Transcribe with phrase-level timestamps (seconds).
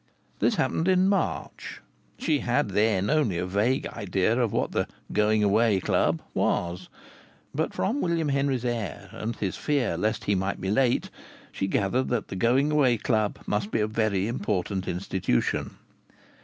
[0.39, 1.79] This happened in March.
[2.17, 6.89] She had then only a vague idea of what the Going Away Club was.
[7.53, 11.11] But from William Henry's air, and his fear lest he might be late,
[11.51, 15.77] she gathered that the Going Away Club must be a very important institution.